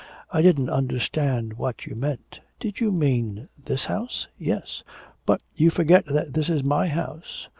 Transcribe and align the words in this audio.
I 0.31 0.41
didn't 0.41 0.71
understand 0.71 1.59
what 1.59 1.85
you 1.85 1.95
meant. 1.95 2.39
Did 2.59 2.79
you 2.79 2.91
mean 2.91 3.49
this 3.65 3.85
house?' 3.85 4.27
'Yes.' 4.35 4.81
'But 5.27 5.41
you 5.53 5.69
forget 5.69 6.07
that 6.07 6.33
this 6.33 6.49
is 6.49 6.63
my 6.63 6.87
house. 6.87 7.47